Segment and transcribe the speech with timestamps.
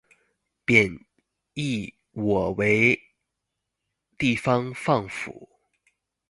[0.65, 1.05] 貶
[1.53, 2.99] 抑我為
[4.17, 5.47] 地方放府